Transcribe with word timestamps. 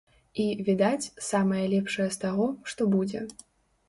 І, 0.43 0.43
відаць, 0.69 1.11
самае 1.25 1.59
лепшае 1.73 2.07
з 2.15 2.21
таго, 2.23 2.47
што 2.73 2.89
будзе. 2.95 3.21